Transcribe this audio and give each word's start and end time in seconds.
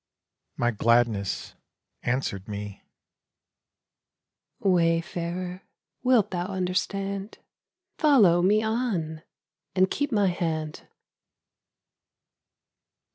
My 0.57 0.71
Gladness 0.71 1.53
answered 2.01 2.47
me: 2.47 2.81
'Wayfarer, 4.57 5.61
wilt 6.01 6.31
thou 6.31 6.47
understand? 6.47 7.37
Follow 7.99 8.41
me 8.41 8.63
on. 8.63 9.21
And 9.75 9.91
keep 9.91 10.11
my 10.11 10.25
hand.' 10.29 10.87